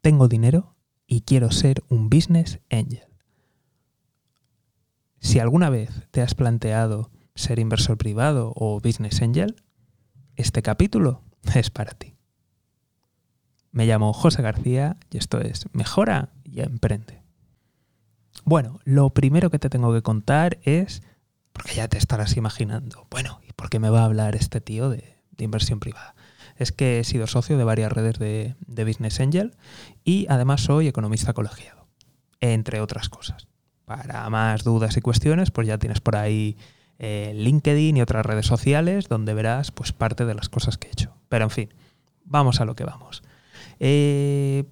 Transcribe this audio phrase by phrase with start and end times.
[0.00, 0.76] tengo dinero
[1.06, 3.08] y quiero ser un business angel.
[5.18, 9.56] Si alguna vez te has planteado ser inversor privado o business angel,
[10.36, 11.22] este capítulo
[11.54, 12.16] es para ti.
[13.72, 17.22] Me llamo José García y esto es Mejora y Emprende.
[18.44, 21.02] Bueno, lo primero que te tengo que contar es,
[21.52, 24.88] porque ya te estarás imaginando, bueno, ¿y por qué me va a hablar este tío
[24.88, 26.14] de, inversión privada?
[26.60, 28.54] Es que he sido socio de varias redes de,
[28.84, 29.56] Business Angel
[30.04, 31.88] y además soy economista colegiado,
[32.40, 33.48] entre otras cosas.
[33.86, 36.58] Para más dudas y cuestiones, pues ya tienes por ahí
[36.98, 40.90] eh, LinkedIn y otras redes sociales donde verás pues parte de las cosas que he
[40.90, 41.16] hecho.
[41.30, 41.74] Pero en fin,
[42.26, 43.22] vamos a lo que vamos.
[43.78, 44.64] Eh,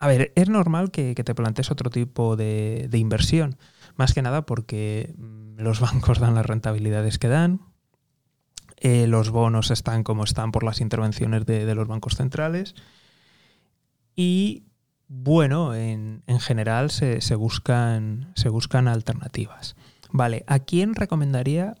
[0.00, 3.56] a ver, es normal que, te plantees otro tipo de, inversión,
[3.94, 7.60] más que nada porque mm, los bancos dan las rentabilidades que dan,
[8.84, 12.74] eh, los bonos están como están por las intervenciones de, los bancos centrales
[14.16, 14.64] y
[15.06, 19.76] bueno, en, general se, buscan, se buscan alternativas.
[20.10, 21.76] Vale, ¿a quién recomendaría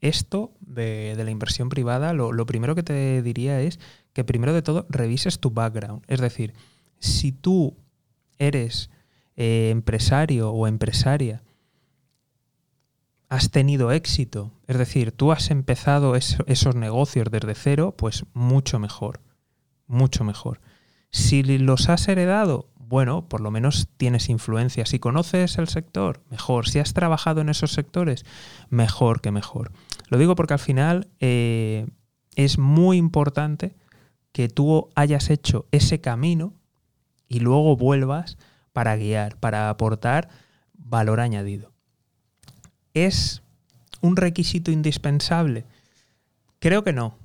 [0.00, 2.14] esto de, la inversión privada?
[2.14, 3.78] Lo, primero que te diría es
[4.14, 6.04] que primero de todo revises tu background.
[6.08, 6.54] Es decir,
[7.00, 7.76] si tú
[8.38, 8.88] eres
[9.36, 11.42] eh, empresario o empresaria,
[13.28, 19.20] has tenido éxito, es decir, tú has empezado esos negocios desde cero, pues mucho mejor,
[19.86, 20.60] mucho mejor.
[21.10, 24.86] Si los has heredado, bueno, por lo menos tienes influencia.
[24.86, 26.68] Si conoces el sector, mejor.
[26.68, 28.24] Si has trabajado en esos sectores,
[28.70, 29.72] mejor que mejor.
[30.08, 31.86] Lo digo porque al final eh,
[32.36, 33.74] es muy importante
[34.30, 36.54] que tú hayas hecho ese camino
[37.28, 38.38] y luego vuelvas
[38.72, 40.28] para guiar, para aportar
[40.74, 41.75] valor añadido.
[42.96, 43.42] ¿Es
[44.00, 45.66] un requisito indispensable?
[46.58, 47.18] Creo que no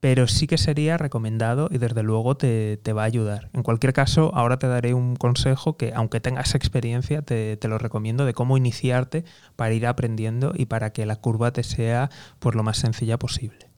[0.00, 3.50] pero sí que sería recomendado y desde luego te, va a ayudar.
[3.52, 8.24] En cualquier caso, ahora te daré un consejo que, aunque tengas experiencia, te, lo recomiendo
[8.24, 9.24] de cómo iniciarte
[9.56, 13.70] para ir aprendiendo y para que la curva te sea pues, lo más sencilla posible.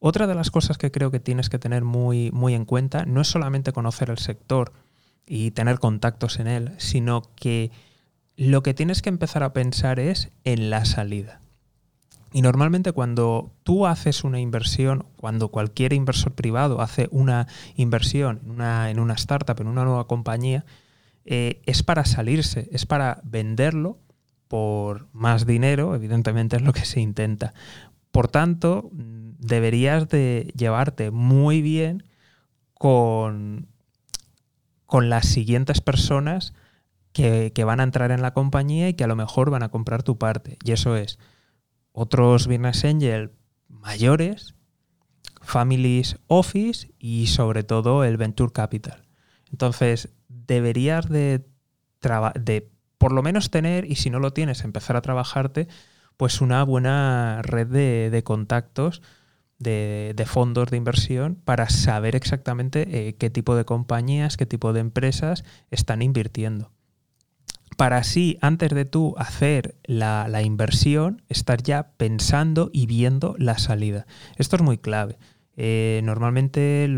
[0.00, 3.22] Otra de las cosas que creo que tienes que tener muy, muy en cuenta no
[3.22, 4.72] es solamente conocer el sector
[5.26, 7.70] y tener contactos en él, sino que
[8.38, 11.40] lo que tienes que empezar a pensar es en la salida.
[12.32, 18.50] Y normalmente cuando tú haces una inversión, cuando cualquier inversor privado hace una inversión en
[18.52, 20.64] una, en una startup, en una nueva compañía,
[21.24, 23.98] eh, es para salirse, es para venderlo
[24.46, 27.54] por más dinero, evidentemente es lo que se intenta.
[28.12, 32.04] Por tanto, deberías de llevarte muy bien
[32.74, 33.66] con,
[34.86, 36.52] con las siguientes personas
[37.18, 40.04] que, van a entrar en la compañía y que a lo mejor van a comprar
[40.04, 40.56] tu parte.
[40.64, 41.18] Y eso es
[41.92, 43.32] otros business angel
[43.68, 44.54] mayores,
[45.42, 49.08] families office y sobre todo el venture capital.
[49.50, 51.44] Entonces, deberías de,
[52.40, 55.66] de por lo menos tener, y si no lo tienes, empezar a trabajarte,
[56.16, 59.02] pues una buena red de, contactos
[59.58, 64.80] de, fondos de inversión para saber exactamente eh, qué tipo de compañías, qué tipo de
[64.80, 66.70] empresas están invirtiendo
[67.78, 74.04] para así, antes de tú hacer la, inversión, estar ya pensando y viendo la salida.
[74.34, 75.16] Esto es muy clave.
[75.56, 76.88] Eh, normalmente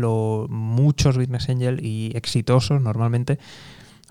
[0.49, 3.37] muchos business angel y exitosos normalmente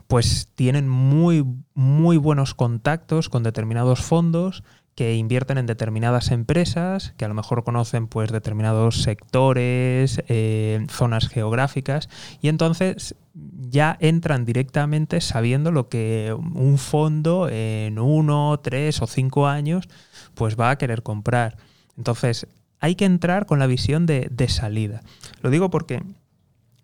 [0.06, 1.44] pues tienen muy,
[1.75, 4.62] muy buenos contactos con determinados fondos
[5.00, 11.26] que invierten en determinadas empresas, que a lo mejor conocen pues determinados sectores, eh, zonas
[11.26, 12.10] geográficas,
[12.42, 19.46] y entonces ya entran directamente sabiendo lo que un fondo en uno, tres o cinco
[19.46, 19.88] años
[20.34, 21.56] pues va a querer comprar.
[21.96, 22.46] Entonces
[22.78, 25.00] hay que entrar con la visión de, salida.
[25.40, 26.02] Lo digo porque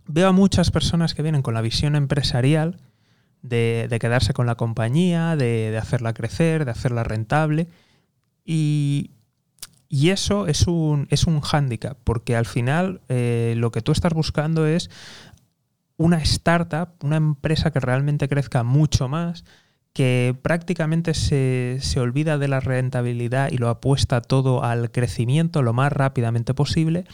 [0.06, 2.78] veo a muchas personas que vienen con la visión empresarial
[3.42, 7.68] de, quedarse con la compañía, de, hacerla crecer, de hacerla rentable.
[8.46, 9.10] Y,
[9.90, 14.66] eso es un, es un hándicap, porque al final eh, lo que tú estás buscando
[14.66, 14.90] es
[15.96, 19.44] una startup, una empresa que realmente crezca mucho más,
[19.92, 25.90] que prácticamente se, olvida de la rentabilidad y lo apuesta todo al crecimiento lo más
[25.90, 27.06] rápidamente posible.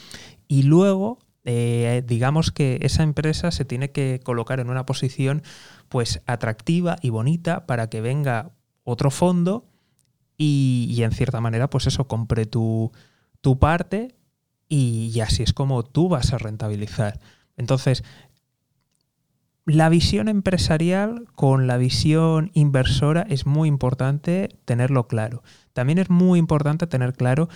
[0.48, 5.42] Y luego eh, digamos que esa empresa se tiene que colocar en una posición
[5.88, 8.50] pues atractiva y bonita para que venga
[8.82, 9.71] otro fondo
[10.36, 12.92] y, en cierta manera pues eso compre tu,
[13.40, 14.16] tu parte
[14.68, 17.20] y, y así es como tú vas a rentabilizar.
[17.56, 18.02] Entonces,
[19.64, 25.42] la visión empresarial con la visión inversora es muy importante tenerlo claro.
[25.72, 27.48] También es muy importante tener claro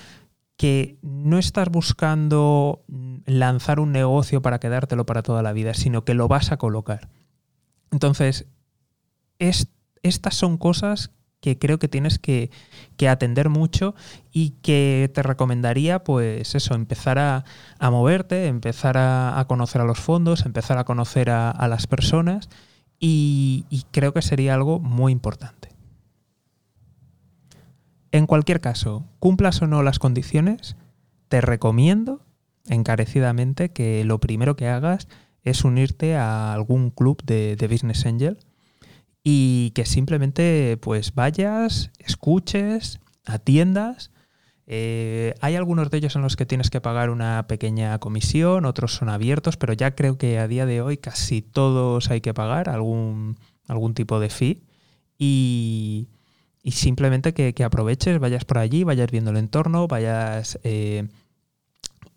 [0.56, 2.84] que no estás buscando
[3.26, 7.08] lanzar un negocio para quedártelo para toda la vida, sino que lo vas a colocar.
[7.90, 8.46] Entonces,
[9.38, 11.11] estas son cosas
[11.46, 12.50] que creo que tienes que,
[13.08, 13.94] atender mucho
[14.32, 17.44] y que te recomendaría, pues eso, empezar a,
[17.81, 22.48] moverte, empezar a, conocer a los fondos, empezar a conocer a, las personas
[22.98, 25.69] y creo que sería algo muy importante.
[28.10, 30.75] En cualquier caso, cumplas o no las condiciones,
[31.28, 32.22] te recomiendo
[32.66, 35.06] encarecidamente que lo primero que hagas
[35.44, 38.37] es unirte a algún club de, Business Angel
[39.28, 44.12] y que simplemente pues vayas, escuches, atiendas.
[44.69, 48.94] Eh, hay algunos de ellos en los que tienes que pagar una pequeña comisión, otros
[48.94, 52.69] son abiertos, pero ya creo que a día de hoy casi todos hay que pagar
[52.69, 53.37] algún,
[53.67, 54.62] algún tipo de fee.
[55.19, 56.06] Y,
[56.62, 61.08] y simplemente que, aproveches, vayas por allí, vayas viendo el entorno, vayas, eh,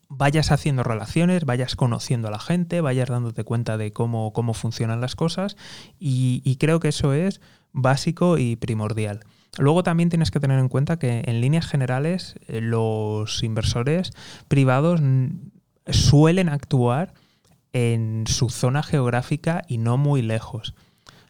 [0.10, 5.00] vayas haciendo relaciones, vayas conociendo a la gente, vayas dándote cuenta de cómo, cómo funcionan
[5.00, 5.56] las cosas
[6.00, 7.40] y, creo que eso es
[7.72, 9.22] básico y primordial.
[9.58, 14.12] Luego también tienes que tener en cuenta que en líneas generales eh, los inversores
[14.48, 15.00] privados
[15.88, 17.14] suelen actuar
[17.72, 20.74] en su zona geográfica y no muy lejos.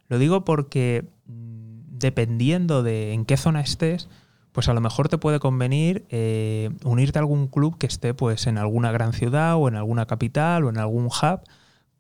[0.08, 4.08] Lo digo porque dependiendo de en qué zona estés,
[4.52, 8.48] pues a lo mejor te puede convenir eh, unirte a algún club que esté pues
[8.48, 11.42] en alguna gran ciudad o en alguna capital o en algún hub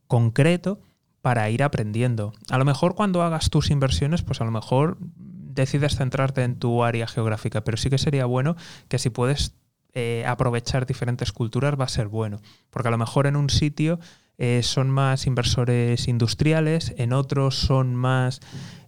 [0.07, 0.79] concreto
[1.21, 2.33] para ir aprendiendo.
[2.49, 6.83] A lo mejor cuando hagas tus inversiones, pues a lo mejor decides centrarte en tu
[6.83, 8.55] área geográfica, pero sí que sería bueno
[8.87, 9.55] que si puedes
[9.93, 13.99] eh, aprovechar diferentes culturas va a ser bueno, porque a lo mejor en un sitio
[14.37, 18.39] eh, son más inversores industriales, en otros son más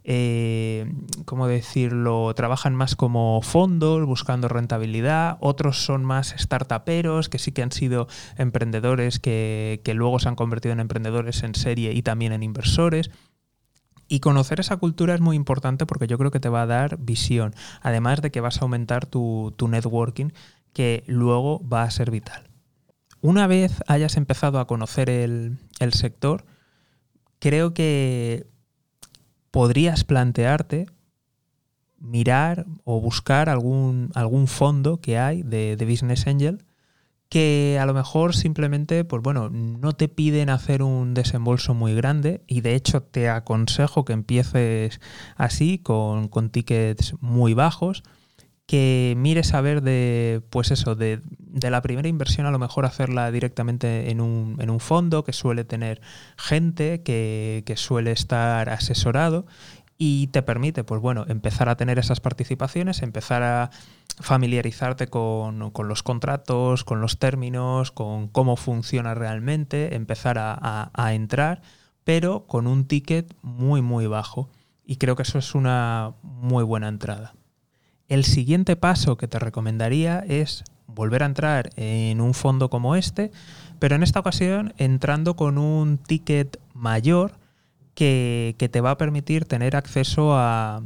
[0.04, 0.92] eh,
[1.26, 7.62] ¿cómo decirlo?, trabajan más como fondos buscando rentabilidad, otros son más startuperos, que sí que
[7.62, 12.42] han sido emprendedores que, luego se han convertido en emprendedores en serie y también en
[12.42, 13.10] inversores.
[14.08, 16.98] Y conocer esa cultura es muy importante porque yo creo que te va a dar
[16.98, 20.30] visión, además de que vas a aumentar tu, networking,
[20.72, 22.48] que luego va a ser vital.
[23.20, 26.44] Una vez hayas empezado a conocer el, el sector,
[27.38, 28.51] creo que
[29.52, 30.86] podrías plantearte
[32.00, 36.64] mirar o buscar algún, algún fondo que hay de, Business Angel
[37.28, 42.42] que a lo mejor simplemente, pues bueno, no te piden hacer un desembolso muy grande
[42.46, 45.00] y de hecho te aconsejo que empieces
[45.36, 48.02] así, con, con tickets muy bajos
[48.66, 51.20] que mires a ver de, pues eso, de,
[51.62, 55.64] la primera inversión a lo mejor hacerla directamente en un, en un fondo que suele
[55.64, 56.00] tener
[56.36, 59.46] gente, que, suele estar asesorado
[59.98, 63.70] y te permite, pues bueno, empezar a tener esas participaciones, empezar a
[64.20, 71.62] familiarizarte con, los contratos, con los términos, con cómo funciona realmente, empezar a, a entrar,
[72.04, 74.48] pero con un ticket muy, muy bajo.
[74.84, 77.34] Y creo que eso es una muy buena entrada.
[78.08, 83.30] El siguiente paso que te recomendaría es volver a entrar en un fondo como este,
[83.78, 87.32] pero en esta ocasión entrando con un ticket mayor
[87.94, 90.82] que, te va a permitir tener acceso a,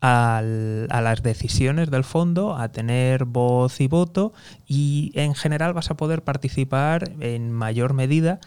[0.00, 4.32] las decisiones del fondo, a tener voz y voto
[4.66, 8.40] y en general vas a poder participar en mayor medida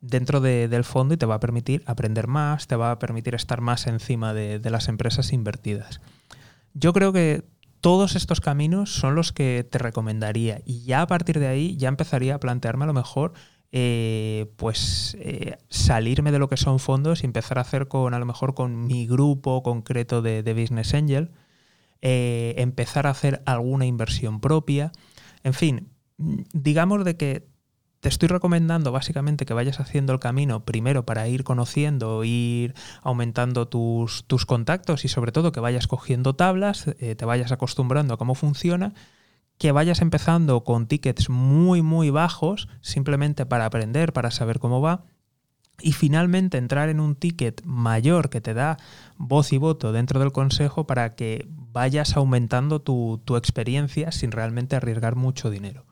[0.00, 3.60] dentro del fondo y te va a permitir aprender más, te va a permitir estar
[3.60, 6.00] más encima de las empresas invertidas.
[6.74, 7.44] Yo creo que
[7.80, 10.60] todos estos caminos son los que te recomendaría.
[10.64, 13.32] Y ya a partir de ahí ya empezaría a plantearme a lo mejor
[13.74, 18.18] eh, pues eh, salirme de lo que son fondos y empezar a hacer con a
[18.18, 21.30] lo mejor con mi grupo concreto de, Business Angel,
[22.02, 24.92] eh, empezar a hacer alguna inversión propia,
[25.42, 25.88] en fin,
[26.18, 27.48] digamos de que
[28.02, 33.68] te estoy recomendando básicamente que vayas haciendo el camino primero para ir conociendo, ir aumentando
[33.68, 38.16] tus, tus contactos y sobre todo que vayas cogiendo tablas, eh, te vayas acostumbrando a
[38.16, 38.92] cómo funciona,
[39.56, 45.04] que vayas empezando con tickets muy muy bajos simplemente para aprender, para saber cómo va
[45.80, 48.78] y finalmente entrar en un ticket mayor que te da
[49.16, 54.74] voz y voto dentro del consejo para que vayas aumentando tu, tu experiencia sin realmente
[54.74, 55.84] arriesgar mucho dinero.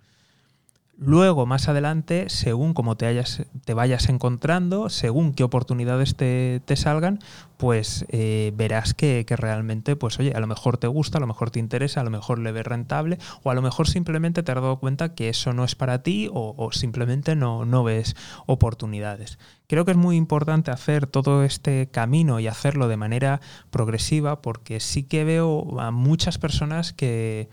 [1.02, 7.20] Luego, más adelante, según como te, hayas, te vayas encontrando, según qué oportunidades te, salgan,
[7.56, 11.50] pues eh, verás que, realmente, pues oye, a lo mejor te gusta, a lo mejor
[11.50, 14.56] te interesa, a lo mejor le ves rentable, o a lo mejor simplemente te has
[14.56, 18.14] dado cuenta que eso no es para ti o, simplemente no, no ves
[18.44, 19.38] oportunidades.
[19.68, 23.40] Creo que es muy importante hacer todo este camino y hacerlo de manera
[23.70, 27.48] progresiva porque sí que veo a muchas personas que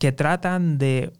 [0.00, 1.12] que tratan de,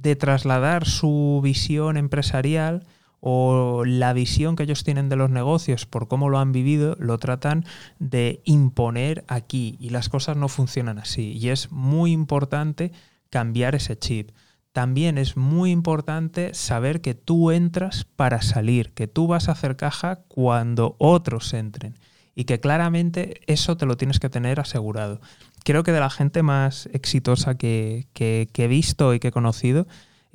[0.00, 2.86] de trasladar su visión empresarial
[3.20, 7.16] o la visión que ellos tienen de los negocios por cómo lo han vivido, lo
[7.18, 7.64] tratan
[7.98, 11.32] de imponer aquí y las cosas no funcionan así.
[11.32, 12.92] Y es muy importante
[13.30, 14.32] cambiar ese chip.
[14.72, 19.76] También es muy importante saber que tú entras para salir, que tú vas a hacer
[19.76, 21.94] caja cuando otros entren
[22.34, 25.20] y que claramente eso te lo tienes que tener asegurado.
[25.64, 29.86] Creo que de la gente más exitosa que, que he visto y que he conocido,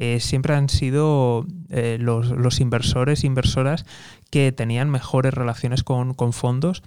[0.01, 3.85] eh, siempre han sido eh, los, los, inversores, inversoras
[4.29, 6.83] que tenían mejores relaciones con, fondos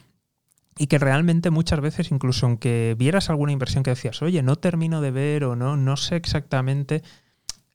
[0.79, 5.03] y que realmente muchas veces, incluso aunque vieras alguna inversión que decías, oye, no termino
[5.03, 7.03] de ver o no, no sé exactamente,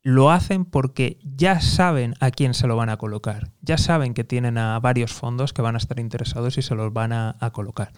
[0.08, 3.52] lo hacen porque ya saben a quién se lo van a colocar.
[3.62, 6.94] Ya saben que tienen a varios fondos que van a estar interesados y se los
[6.94, 7.92] van a, colocar.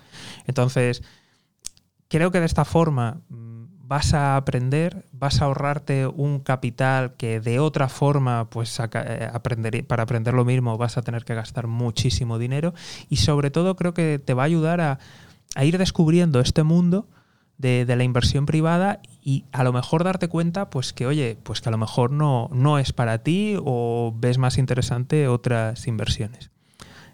[0.47, 1.03] Entonces,
[2.07, 7.59] creo que de esta forma vas a aprender, vas a ahorrarte un capital que de
[7.59, 12.39] otra forma, pues eh, aprender, para aprender lo mismo vas a tener que gastar muchísimo
[12.39, 12.73] dinero
[13.07, 14.97] y sobre todo creo que te va a ayudar a,
[15.63, 17.07] ir descubriendo este mundo
[17.59, 21.69] de, la inversión privada y a lo mejor darte cuenta pues que oye, pues que
[21.69, 26.49] a lo mejor no, no es para ti o ves más interesante otras inversiones.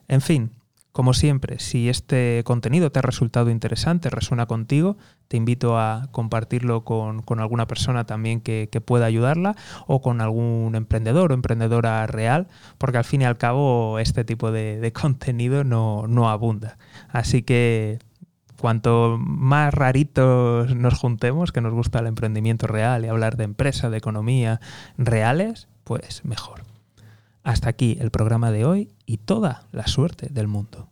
[0.07, 0.51] En fin,
[0.91, 4.95] como siempre, si este contenido te ha resultado interesante, resuena contigo,
[5.27, 9.55] te invito a compartirlo con, alguna persona también que, pueda ayudarla
[9.87, 12.47] o con algún emprendedor o emprendedora real,
[12.77, 16.77] porque al fin y al cabo este tipo de, contenido no, no abunda.
[17.09, 17.99] Así que
[18.65, 23.91] cuanto más raritos nos juntemos, que nos gusta el emprendimiento real y hablar de empresa,
[23.91, 24.59] de economía
[24.97, 26.63] reales, pues mejor.
[27.43, 30.89] Hasta aquí el programa de hoy y toda la suerte del mundo.